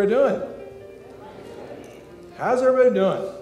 [0.00, 0.50] Everybody doing?
[2.38, 3.34] How's everybody doing?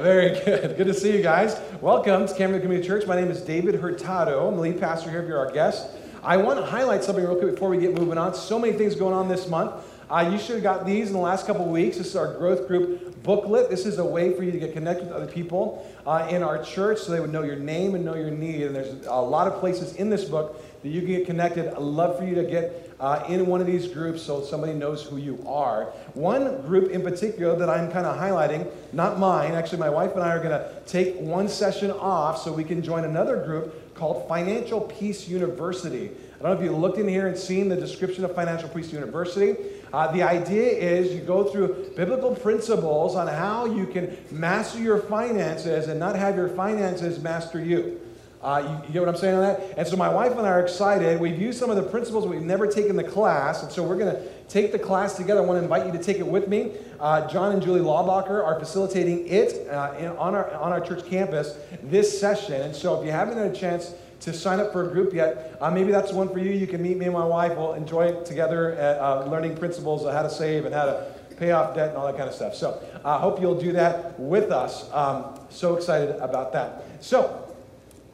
[0.00, 0.76] Very good.
[0.76, 1.60] Good to see you guys.
[1.80, 3.08] Welcome to Camden Community Church.
[3.08, 4.46] My name is David Hurtado.
[4.46, 5.88] I'm the lead pastor here if you're our guest.
[6.22, 8.36] I want to highlight something real quick before we get moving on.
[8.36, 9.72] So many things going on this month.
[10.08, 11.98] Uh, you should have got these in the last couple weeks.
[11.98, 13.68] This is our growth group booklet.
[13.68, 16.62] This is a way for you to get connected with other people uh, in our
[16.62, 18.62] church so they would know your name and know your need.
[18.62, 21.66] And there's a lot of places in this book that you can get connected.
[21.66, 25.02] I'd love for you to get uh, in one of these groups so somebody knows
[25.02, 25.84] who you are.
[26.14, 30.22] One group in particular that I'm kind of highlighting, not mine, actually, my wife and
[30.22, 34.28] I are going to take one session off so we can join another group called
[34.28, 36.10] Financial Peace University.
[36.38, 38.92] I don't know if you looked in here and seen the description of Financial Peace
[38.92, 39.56] University.
[39.92, 44.98] Uh, the idea is you go through biblical principles on how you can master your
[44.98, 48.00] finances and not have your finances master you.
[48.46, 49.76] Uh, you, you, get what I'm saying on that?
[49.76, 51.20] And so my wife and I are excited.
[51.20, 54.14] We've used some of the principles we've never taken the class, and so we're going
[54.14, 55.40] to take the class together.
[55.40, 56.70] I want to invite you to take it with me.
[57.00, 61.04] Uh, John and Julie Lawbacher are facilitating it uh, in, on, our, on our church
[61.06, 62.62] campus this session.
[62.62, 65.58] And so if you haven't had a chance to sign up for a group yet,
[65.60, 66.52] uh, maybe that's one for you.
[66.52, 67.56] You can meet me and my wife.
[67.56, 71.06] We'll enjoy it together, at, uh, learning principles of how to save and how to
[71.36, 72.54] pay off debt and all that kind of stuff.
[72.54, 74.88] So I hope you'll do that with us.
[74.92, 76.84] Um, so excited about that.
[77.00, 77.45] So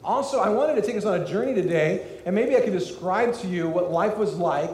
[0.04, 3.34] also, I wanted to take us on a journey today, and maybe I could describe
[3.34, 4.70] to you what life was like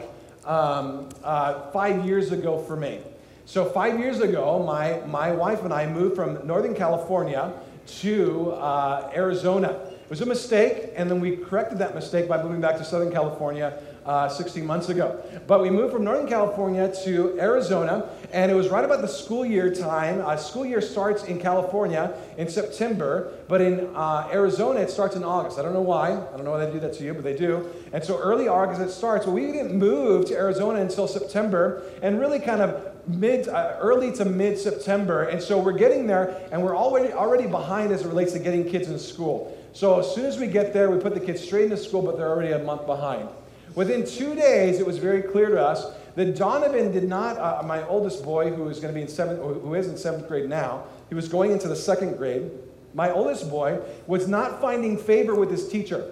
[0.47, 3.01] um, uh, five years ago for me.
[3.45, 7.53] So, five years ago, my, my wife and I moved from Northern California
[8.01, 9.71] to uh, Arizona.
[10.03, 13.13] It was a mistake, and then we corrected that mistake by moving back to Southern
[13.13, 15.23] California uh, 16 months ago.
[15.47, 19.45] But we moved from Northern California to Arizona, and it was right about the school
[19.45, 20.23] year time.
[20.23, 25.23] Uh, school year starts in California in September, but in uh, Arizona it starts in
[25.23, 25.59] August.
[25.59, 26.13] I don't know why.
[26.13, 27.69] I don't know why they do that to you, but they do.
[27.93, 29.27] And so early August it starts.
[29.27, 34.11] Well, we didn't move to Arizona until September, and really kind of mid, uh, early
[34.13, 35.25] to mid September.
[35.25, 38.67] And so we're getting there, and we're already already behind as it relates to getting
[38.71, 39.55] kids in school.
[39.75, 42.17] So as soon as we get there, we put the kids straight into school, but
[42.17, 43.29] they're already a month behind.
[43.75, 45.87] Within two days, it was very clear to us
[46.17, 49.41] that Donovan did not, uh, my oldest boy, who is going to be in seventh,
[49.41, 52.51] who is in seventh grade now, he was going into the second grade.
[52.95, 56.11] My oldest boy was not finding favor with his teacher.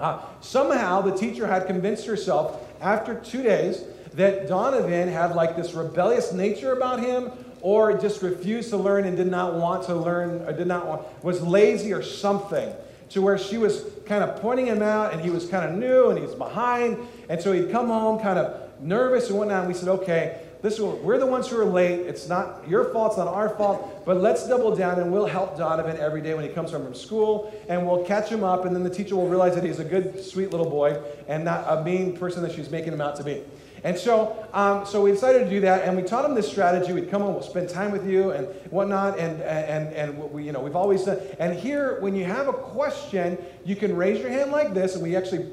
[0.00, 3.84] Uh, somehow, the teacher had convinced herself after two days
[4.14, 9.16] that Donovan had like this rebellious nature about him, or just refused to learn and
[9.16, 12.74] did not want to learn, or did not want, was lazy or something
[13.12, 16.10] to where she was kind of pointing him out and he was kind of new
[16.10, 16.96] and he's behind.
[17.28, 19.60] And so he'd come home kind of nervous and whatnot.
[19.60, 22.00] And we said, okay, this we're the ones who are late.
[22.00, 25.58] It's not your fault, it's not our fault, but let's double down and we'll help
[25.58, 28.74] Donovan every day when he comes home from school and we'll catch him up and
[28.74, 31.82] then the teacher will realize that he's a good, sweet little boy and not a
[31.84, 33.42] mean person that she's making him out to be.
[33.84, 36.92] And so, um, so we decided to do that, and we taught them this strategy.
[36.92, 40.52] We'd come home, we'll spend time with you and whatnot, and, and, and we, you
[40.52, 41.18] know, we've always done.
[41.40, 45.02] And here, when you have a question, you can raise your hand like this, and
[45.02, 45.50] we actually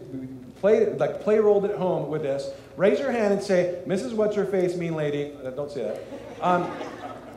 [0.60, 2.52] play like play rolled at home with this.
[2.78, 4.14] Raise your hand and say, "Mrs.
[4.14, 6.46] What's Your Face, mean lady." Uh, don't say that.
[6.46, 6.72] Um,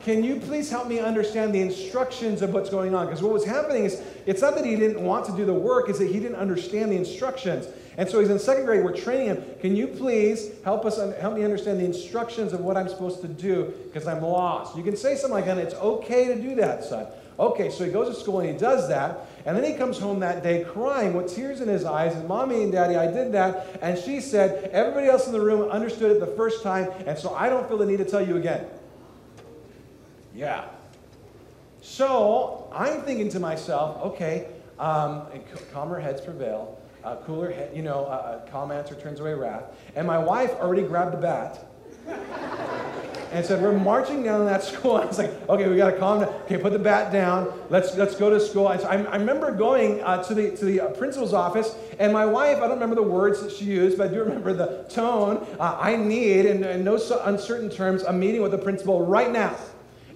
[0.03, 3.05] can you please help me understand the instructions of what's going on?
[3.05, 5.89] Because what was happening is, it's not that he didn't want to do the work;
[5.89, 7.67] it's that he didn't understand the instructions.
[7.97, 8.83] And so he's in second grade.
[8.83, 9.43] We're training him.
[9.61, 13.27] Can you please help us help me understand the instructions of what I'm supposed to
[13.27, 14.75] do because I'm lost?
[14.75, 15.57] You can say something like that.
[15.57, 17.07] It's okay to do that, son.
[17.39, 20.19] Okay, so he goes to school and he does that, and then he comes home
[20.19, 22.15] that day crying with tears in his eyes.
[22.15, 25.69] And mommy and daddy, I did that, and she said everybody else in the room
[25.69, 28.37] understood it the first time, and so I don't feel the need to tell you
[28.37, 28.67] again.
[30.35, 30.65] Yeah.
[31.81, 35.23] So I'm thinking to myself, okay, um,
[35.71, 39.63] calmer heads prevail uh, cooler, head, you know, uh, calm answer turns away wrath.
[39.95, 41.65] And my wife already grabbed the bat
[43.31, 46.21] and said, "We're marching down that school." I was like, "Okay, we got to calm
[46.21, 46.29] down.
[46.45, 47.51] Okay, put the bat down.
[47.69, 50.81] Let's let's go to school." So I, I remember going uh, to the to the
[50.81, 52.57] uh, principal's office, and my wife.
[52.57, 55.45] I don't remember the words that she used, but I do remember the tone.
[55.59, 59.55] Uh, I need, in, in no uncertain terms, a meeting with the principal right now.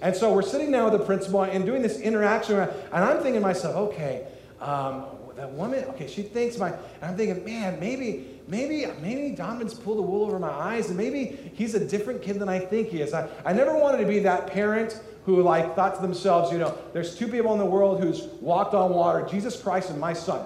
[0.02, 3.36] And so we're sitting down with the principal and doing this interaction, and I'm thinking
[3.36, 4.28] to myself, "Okay."
[4.62, 5.06] Um,
[5.38, 10.00] that woman, okay, she thinks my, and I'm thinking, man, maybe, maybe, maybe Donovan's pulled
[10.00, 13.02] the wool over my eyes, and maybe he's a different kid than I think he
[13.02, 13.14] is.
[13.14, 16.76] I, I never wanted to be that parent who like thought to themselves, you know,
[16.92, 20.44] there's two people in the world who's walked on water, Jesus Christ and my son.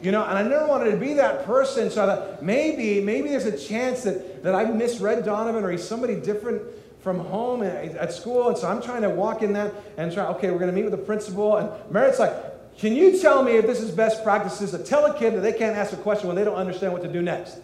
[0.00, 3.28] You know, and I never wanted to be that person, so I thought maybe, maybe
[3.28, 6.62] there's a chance that, that I've misread Donovan or he's somebody different
[7.02, 8.48] from home at, at school.
[8.48, 10.84] And so I'm trying to walk in that and try, okay, we're going to meet
[10.84, 11.56] with the principal.
[11.56, 12.32] And Meredith's like,
[12.78, 15.52] can you tell me if this is best practices to tell a kid that they
[15.52, 17.58] can't ask a question when they don't understand what to do next?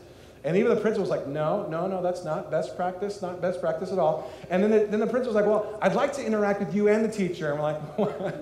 [0.44, 3.90] And even the principal's like, no, no, no, that's not best practice, not best practice
[3.90, 4.31] at all.
[4.50, 7.05] And then the, then the principal's like, well, I'd like to interact with you and
[7.05, 7.50] the teacher.
[7.52, 8.32] And we're like,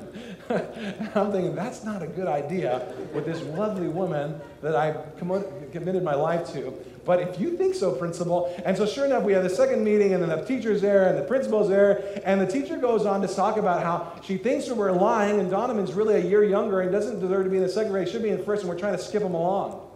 [0.50, 6.02] and I'm thinking, that's not a good idea with this lovely woman that I've committed
[6.02, 6.74] my life to.
[7.06, 8.52] But if you think so, principal.
[8.66, 11.16] And so, sure enough, we have the second meeting, and then the teacher's there, and
[11.16, 12.20] the principal's there.
[12.24, 15.48] And the teacher goes on to talk about how she thinks that we're lying, and
[15.48, 18.24] Donovan's really a year younger and doesn't deserve to be in the second grade, should
[18.24, 19.88] be in first, and we're trying to skip him along.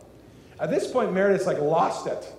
[0.60, 2.32] At this point, Meredith's like lost it.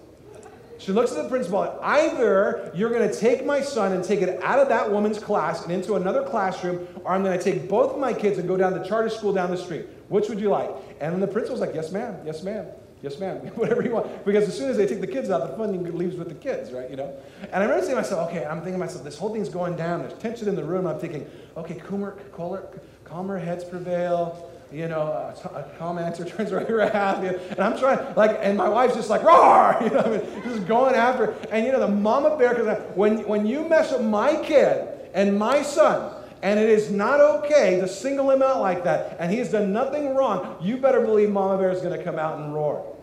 [0.77, 1.59] She looks at the principal.
[1.83, 5.63] Either you're going to take my son and take it out of that woman's class
[5.63, 8.57] and into another classroom, or I'm going to take both of my kids and go
[8.57, 9.85] down to charter school down the street.
[10.07, 10.71] Which would you like?
[10.99, 12.15] And then the principal's like, Yes, ma'am.
[12.25, 12.65] Yes, ma'am.
[13.01, 13.37] Yes, ma'am.
[13.55, 14.25] Whatever you want.
[14.25, 16.71] Because as soon as they take the kids out, the funding leaves with the kids,
[16.71, 16.89] right?
[16.89, 17.13] You know.
[17.41, 19.75] And I remember saying to myself, okay, I'm thinking to myself, this whole thing's going
[19.75, 20.01] down.
[20.01, 20.85] There's tension in the room.
[20.85, 22.69] I'm thinking, okay, calmer, calmer,
[23.03, 24.47] calmer heads prevail.
[24.71, 27.23] You know, a, calm answer turns away wrath.
[27.23, 30.09] You know, and I'm trying, like, and my wife's just like, roar, you know, I
[30.09, 31.31] mean, just going after.
[31.51, 35.37] And you know, the mama bear, because when when you mess with my kid and
[35.37, 39.17] my son, and it is not okay to single him out like that.
[39.19, 40.57] And he has done nothing wrong.
[40.61, 42.95] You better believe Mama Bear is going to come out and roar.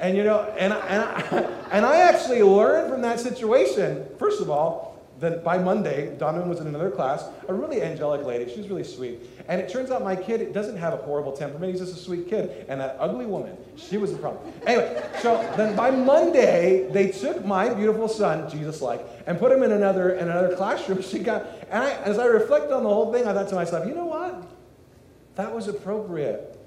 [0.00, 1.20] And you know, and, and, I,
[1.70, 4.92] and I actually learned from that situation, first of all,
[5.22, 8.52] that by Monday, Donovan was in another class, a really angelic lady.
[8.52, 9.20] She was really sweet.
[9.46, 11.72] And it turns out my kid doesn't have a horrible temperament.
[11.72, 12.66] He's just a sweet kid.
[12.68, 14.52] And that ugly woman, she was the problem.
[14.66, 19.62] Anyway, so then by Monday, they took my beautiful son, Jesus like, and put him
[19.62, 21.00] in another, in another classroom.
[21.12, 23.88] She got, and I, as I reflect on the whole thing, I thought to myself,
[23.88, 24.46] you know what?
[25.36, 26.58] That was appropriate.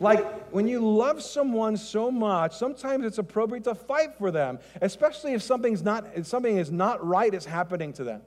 [0.00, 5.34] Like when you love someone so much, sometimes it's appropriate to fight for them, especially
[5.34, 8.22] if something's not if something is not right is happening to them.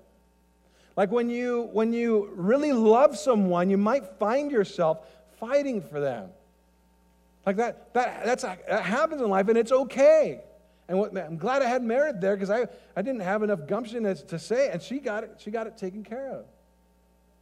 [0.96, 5.00] Like when you when you really love someone, you might find yourself
[5.40, 6.30] fighting for them.
[7.46, 10.42] Like that that that's that happens in life and it's okay.
[10.92, 12.68] And what, I'm glad I had Meredith there because I,
[12.98, 15.66] I didn't have enough gumption to, to say it, and she got it, she got
[15.66, 16.44] it taken care of.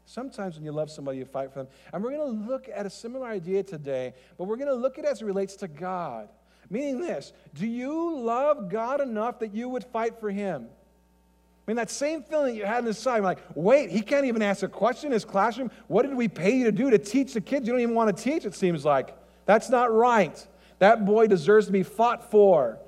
[0.05, 1.67] Sometimes when you love somebody, you fight for them.
[1.91, 4.99] And we're going to look at a similar idea today, but we're going to look
[4.99, 6.29] at it as it relates to God.
[6.69, 10.67] Meaning this do you love God enough that you would fight for Him?
[10.67, 14.67] I mean, that same feeling you had inside, like, wait, he can't even ask a
[14.67, 15.71] question in his classroom.
[15.87, 17.65] What did we pay you to do to teach the kids?
[17.65, 19.15] You don't even want to teach, it seems like.
[19.47, 20.47] That's not right.
[20.77, 22.79] That boy deserves to be fought for.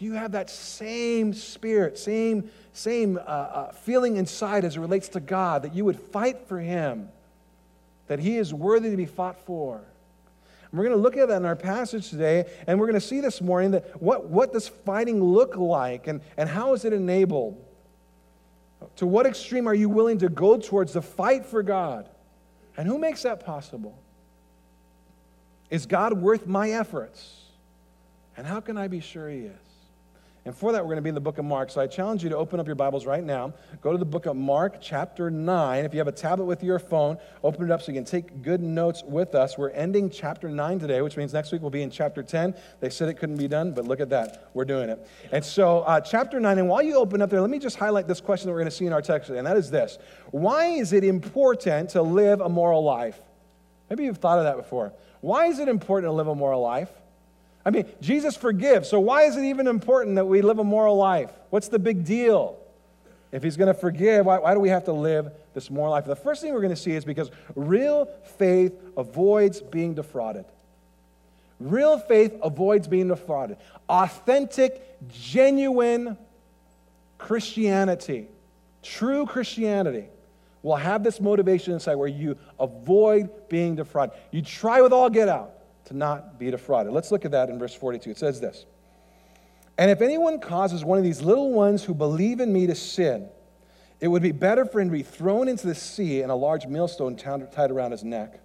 [0.00, 5.20] You have that same spirit, same same uh, uh, feeling inside as it relates to
[5.20, 7.08] God, that you would fight for Him,
[8.06, 9.76] that He is worthy to be fought for.
[9.76, 13.06] And we're going to look at that in our passage today, and we're going to
[13.06, 16.92] see this morning that what, what does fighting look like and, and how is it
[16.92, 17.62] enabled?
[18.96, 22.08] To what extreme are you willing to go towards the fight for God?
[22.76, 23.98] And who makes that possible?
[25.68, 27.42] Is God worth my efforts?
[28.36, 29.69] And how can I be sure He is?
[30.50, 31.70] And for that, we're going to be in the book of Mark.
[31.70, 33.54] So I challenge you to open up your Bibles right now.
[33.82, 35.84] Go to the book of Mark, chapter 9.
[35.84, 38.42] If you have a tablet with your phone, open it up so you can take
[38.42, 39.56] good notes with us.
[39.56, 42.56] We're ending chapter 9 today, which means next week we'll be in chapter 10.
[42.80, 44.50] They said it couldn't be done, but look at that.
[44.52, 45.06] We're doing it.
[45.30, 48.08] And so, uh, chapter 9, and while you open up there, let me just highlight
[48.08, 49.98] this question that we're going to see in our text today, and that is this
[50.32, 53.20] Why is it important to live a moral life?
[53.88, 54.94] Maybe you've thought of that before.
[55.20, 56.90] Why is it important to live a moral life?
[57.64, 58.88] I mean, Jesus forgives.
[58.88, 61.30] So why is it even important that we live a moral life?
[61.50, 62.58] What's the big deal?
[63.32, 66.04] If he's going to forgive, why, why do we have to live this moral life?
[66.04, 70.46] The first thing we're going to see is because real faith avoids being defrauded.
[71.60, 73.58] Real faith avoids being defrauded.
[73.88, 76.16] Authentic, genuine
[77.18, 78.28] Christianity,
[78.82, 80.06] true Christianity,
[80.62, 84.16] will have this motivation inside where you avoid being defrauded.
[84.30, 85.52] You try with all get out
[85.86, 86.92] to not be defrauded.
[86.92, 88.10] Let's look at that in verse 42.
[88.10, 88.64] It says this
[89.78, 93.28] And if anyone causes one of these little ones who believe in me to sin,
[94.00, 96.66] it would be better for him to be thrown into the sea and a large
[96.66, 98.40] millstone tied around his neck.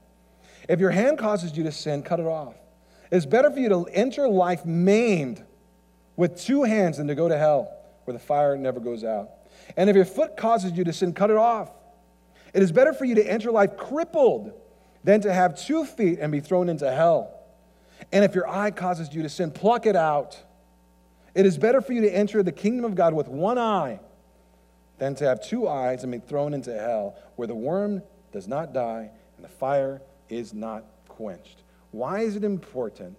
[0.68, 2.56] If your hand causes you to sin, cut it off.
[3.12, 5.44] It's better for you to enter life maimed
[6.15, 7.72] with two hands than to go to hell,
[8.04, 9.30] where the fire never goes out.
[9.77, 11.70] And if your foot causes you to sin, cut it off.
[12.54, 14.54] It is better for you to enter life crippled
[15.05, 17.31] than to have two feet and be thrown into hell.
[18.12, 20.41] And if your eye causes you to sin, pluck it out.
[21.35, 24.00] It is better for you to enter the kingdom of God with one eye
[24.97, 28.74] than to have two eyes and be thrown into hell, where the worm does not
[28.74, 31.62] die and the fire is not quenched.
[31.91, 33.17] Why is it important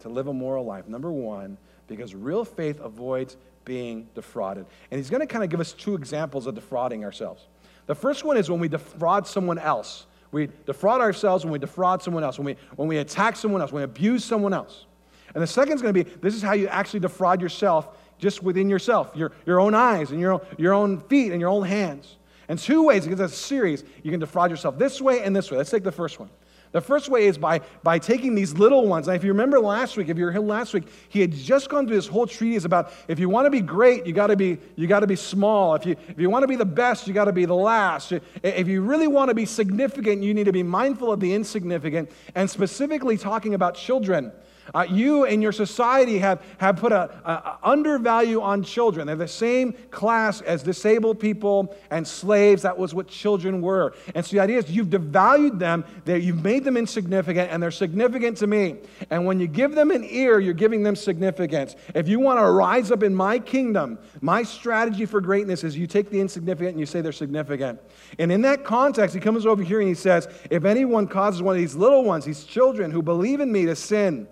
[0.00, 0.88] to live a moral life?
[0.88, 1.56] Number one,
[1.88, 4.66] because real faith avoids being defrauded.
[4.90, 7.46] And he's going to kind of give us two examples of defrauding ourselves.
[7.86, 10.06] The first one is when we defraud someone else.
[10.34, 13.72] We defraud ourselves when we defraud someone else, when we, when we attack someone else,
[13.72, 14.86] when we abuse someone else.
[15.32, 18.42] And the second is going to be this is how you actually defraud yourself just
[18.42, 22.16] within yourself, your, your own eyes and your, your own feet and your own hands.
[22.48, 25.50] And two ways, because it's a series, you can defraud yourself this way and this
[25.50, 25.56] way.
[25.56, 26.28] Let's take the first one.
[26.74, 29.06] The first way is by, by taking these little ones.
[29.06, 31.68] And if you remember last week, if you were here last week, he had just
[31.68, 34.36] gone through this whole treatise about if you want to be great, you got to
[34.36, 35.76] be you got to be small.
[35.76, 38.12] If you if you want to be the best, you got to be the last.
[38.42, 42.10] If you really want to be significant, you need to be mindful of the insignificant.
[42.34, 44.32] And specifically talking about children.
[44.72, 49.06] Uh, you and your society have, have put a, a, a, undervalue on children.
[49.06, 52.62] They're the same class as disabled people and slaves.
[52.62, 53.94] That was what children were.
[54.14, 58.38] And so the idea is you've devalued them, you've made them insignificant, and they're significant
[58.38, 58.76] to me.
[59.10, 61.76] And when you give them an ear, you're giving them significance.
[61.94, 65.86] If you want to rise up in my kingdom, my strategy for greatness is you
[65.86, 67.80] take the insignificant and you say they're significant.
[68.18, 71.54] And in that context, he comes over here and he says, If anyone causes one
[71.54, 74.28] of these little ones, these children who believe in me to sin,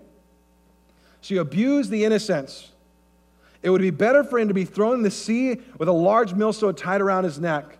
[1.23, 2.69] so you abuse the innocence.
[3.61, 6.33] It would be better for him to be thrown in the sea with a large
[6.33, 7.77] millstone tied around his neck.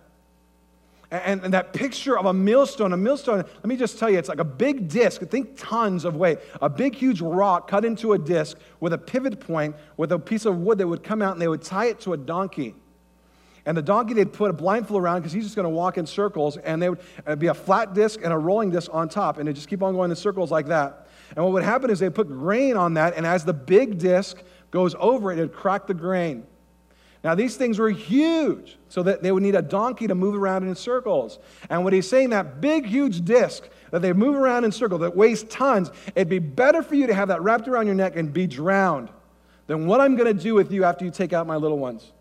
[1.10, 4.30] And, and, that picture of a millstone, a millstone, let me just tell you, it's
[4.30, 8.18] like a big disc, think tons of weight, a big, huge rock cut into a
[8.18, 11.40] disc with a pivot point with a piece of wood that would come out and
[11.40, 12.74] they would tie it to a donkey.
[13.66, 16.06] And the donkey, they'd put a blindfold around because he's just going to walk in
[16.06, 19.36] circles, and there would uh, be a flat disc and a rolling disc on top,
[19.36, 21.03] and they just keep on going in circles like that.
[21.34, 24.42] And what would happen is they'd put grain on that, and as the big disc
[24.70, 26.46] goes over it, it'd crack the grain.
[27.24, 30.68] Now, these things were huge, so that they would need a donkey to move around
[30.68, 31.38] in circles.
[31.70, 35.16] And what he's saying, that big, huge disc that they move around in circles that
[35.16, 38.32] weighs tons, it'd be better for you to have that wrapped around your neck and
[38.32, 39.08] be drowned
[39.66, 42.12] than what I'm going to do with you after you take out my little ones.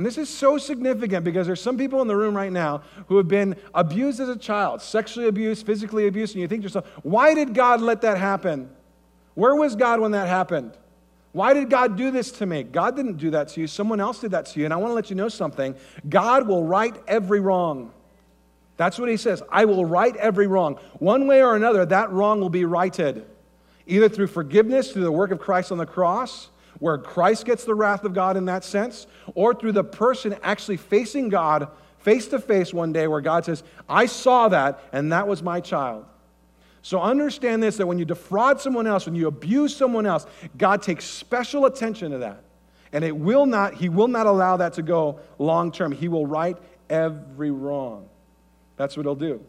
[0.00, 3.18] And this is so significant because there's some people in the room right now who
[3.18, 6.86] have been abused as a child, sexually abused, physically abused, and you think to yourself,
[7.02, 8.70] why did God let that happen?
[9.34, 10.72] Where was God when that happened?
[11.32, 12.62] Why did God do this to me?
[12.62, 13.66] God didn't do that to you.
[13.66, 14.64] Someone else did that to you.
[14.64, 15.74] And I want to let you know something
[16.08, 17.92] God will right every wrong.
[18.78, 19.42] That's what he says.
[19.52, 20.76] I will right every wrong.
[20.98, 23.26] One way or another, that wrong will be righted,
[23.86, 26.48] either through forgiveness, through the work of Christ on the cross,
[26.80, 30.78] where Christ gets the wrath of God in that sense, or through the person actually
[30.78, 31.68] facing God
[31.98, 35.60] face to face one day where God says, I saw that, and that was my
[35.60, 36.06] child.
[36.82, 40.82] So understand this that when you defraud someone else, when you abuse someone else, God
[40.82, 42.42] takes special attention to that.
[42.92, 45.92] And it will not, He will not allow that to go long term.
[45.92, 46.56] He will right
[46.88, 48.08] every wrong.
[48.76, 49.44] That's what He'll do.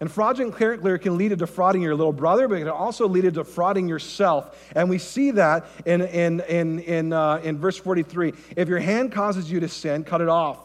[0.00, 3.22] And fraudulent character can lead to defrauding your little brother, but it can also lead
[3.22, 4.58] to defrauding yourself.
[4.74, 8.32] And we see that in, in, in, in, uh, in verse 43.
[8.56, 10.58] If your hand causes you to sin, cut it off.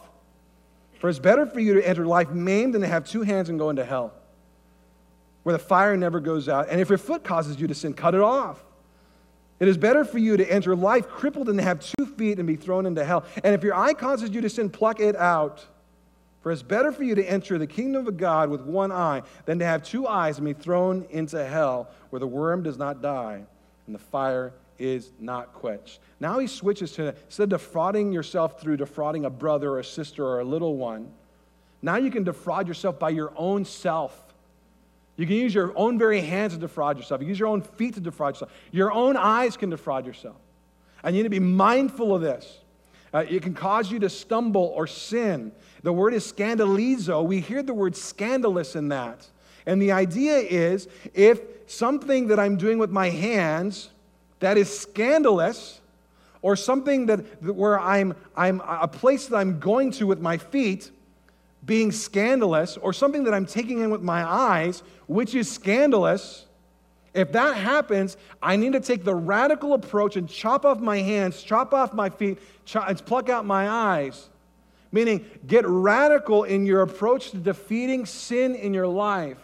[0.98, 3.58] For it's better for you to enter life maimed than to have two hands and
[3.58, 4.14] go into hell,
[5.42, 6.68] where the fire never goes out.
[6.70, 8.64] And if your foot causes you to sin, cut it off.
[9.60, 12.46] It is better for you to enter life crippled than to have two feet and
[12.46, 13.24] be thrown into hell.
[13.44, 15.66] And if your eye causes you to sin, pluck it out.
[16.46, 19.58] For it's better for you to enter the kingdom of God with one eye than
[19.58, 23.42] to have two eyes and be thrown into hell, where the worm does not die
[23.86, 25.98] and the fire is not quenched.
[26.20, 30.24] Now he switches to instead of defrauding yourself through defrauding a brother or a sister
[30.24, 31.10] or a little one,
[31.82, 34.32] now you can defraud yourself by your own self.
[35.16, 37.22] You can use your own very hands to defraud yourself.
[37.22, 38.52] You use your own feet to defraud yourself.
[38.70, 40.36] Your own eyes can defraud yourself.
[41.02, 42.60] And you need to be mindful of this.
[43.16, 45.50] Uh, it can cause you to stumble or sin.
[45.82, 47.24] The word is scandalizo.
[47.24, 49.26] We hear the word scandalous in that.
[49.64, 53.88] And the idea is if something that I'm doing with my hands
[54.40, 55.80] that is scandalous,
[56.42, 60.90] or something that, where I'm, I'm a place that I'm going to with my feet
[61.64, 66.45] being scandalous, or something that I'm taking in with my eyes, which is scandalous,
[67.16, 71.42] if that happens, I need to take the radical approach and chop off my hands,
[71.42, 74.28] chop off my feet, chop, and pluck out my eyes
[74.92, 79.36] Meaning, get radical in your approach to defeating sin in your life.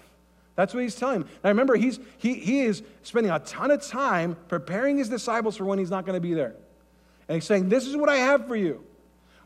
[0.54, 1.28] That's what he's telling him.
[1.42, 5.64] Now remember, he's, he, he is spending a ton of time preparing his disciples for
[5.64, 6.54] when he's not going to be there.
[7.28, 8.84] And he's saying, This is what I have for you.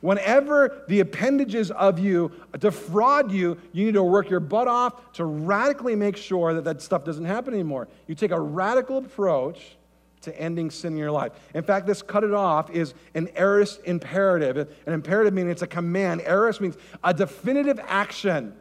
[0.00, 5.24] Whenever the appendages of you defraud you, you need to work your butt off to
[5.24, 7.88] radically make sure that that stuff doesn't happen anymore.
[8.06, 9.76] You take a radical approach
[10.22, 11.32] to ending sin in your life.
[11.54, 14.56] In fact, this cut it off is an aorist imperative.
[14.86, 16.20] An imperative meaning it's a command.
[16.22, 18.54] Aorist means a definitive action.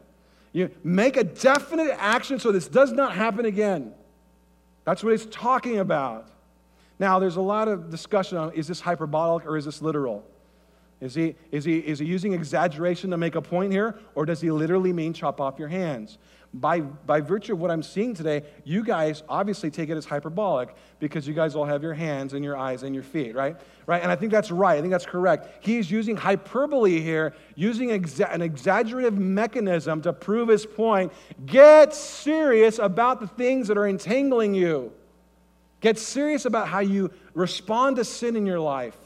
[0.54, 3.94] You make a definite action so this does not happen again.
[4.86, 6.30] That's what he's talking about.
[6.98, 10.24] Now, there's a lot of discussion on is this hyperbolic or is this literal?
[11.02, 14.42] Is he, is, he, is he using exaggeration to make a point here, or does
[14.42, 16.18] he literally mean chop off your hands?
[16.56, 20.74] by, by virtue of what I'm seeing today, you guys obviously take it as hyperbolic
[21.00, 23.58] because you guys all have your hands and your eyes and your feet, right?
[23.86, 24.02] Right?
[24.02, 24.78] And I think that's right.
[24.78, 25.66] I think that's correct.
[25.66, 31.12] He's using hyperbole here, using exa- an exaggerative mechanism to prove his point.
[31.46, 34.94] Get serious about the things that are entangling you.
[35.82, 38.98] Get serious about how you respond to sin in your life.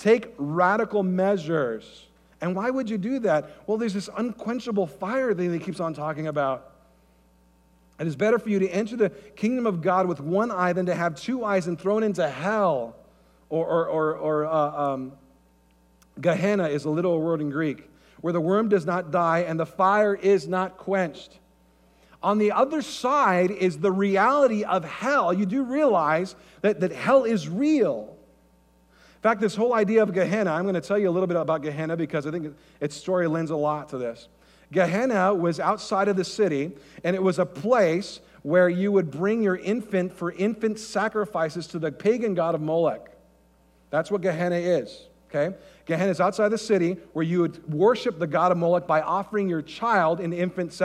[0.00, 2.06] Take radical measures.
[2.40, 3.50] And why would you do that?
[3.66, 6.72] Well, there's this unquenchable fire thing that he keeps on talking about.
[7.98, 10.86] It is better for you to enter the kingdom of God with one eye than
[10.86, 12.96] to have two eyes and thrown into hell.
[13.50, 15.12] Or, or, or, or uh, um,
[16.18, 17.90] Gehenna is a literal word in Greek,
[18.22, 21.38] where the worm does not die and the fire is not quenched.
[22.22, 25.34] On the other side is the reality of hell.
[25.34, 28.16] You do realize that, that hell is real.
[29.20, 31.36] In fact, this whole idea of Gehenna, I'm going to tell you a little bit
[31.36, 34.28] about Gehenna because I think its story lends a lot to this.
[34.72, 36.72] Gehenna was outside of the city,
[37.04, 41.78] and it was a place where you would bring your infant for infant sacrifices to
[41.78, 43.14] the pagan god of Molech.
[43.90, 45.54] That's what Gehenna is, okay?
[45.84, 49.50] Gehenna is outside the city where you would worship the god of Molech by offering
[49.50, 50.78] your child in infant sacrifice.